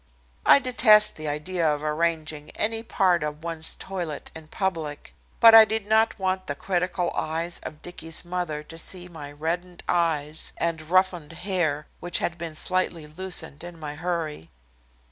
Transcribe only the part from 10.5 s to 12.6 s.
and roughened hair, which had been